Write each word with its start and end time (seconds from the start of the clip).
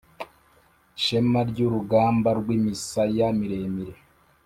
shema 1.03 1.41
ryurugambarwimisaya 1.49 3.25
miremire" 3.39 3.95